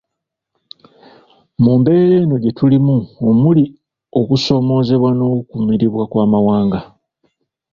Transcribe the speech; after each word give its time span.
Mu 1.63 1.71
mbeera 1.79 2.13
eno 2.21 2.35
gye 2.41 2.51
tulimu 2.57 2.95
omuli 3.29 3.63
okusoomoozebwa 4.19 5.09
n’okumiribwa 5.17 6.03
kw’Amawanga. 6.11 6.79